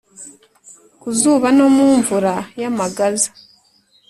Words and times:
Kuzuba 1.01 1.47
no 1.57 1.65
mumvura 1.75 2.33
yamagaza 2.61 3.29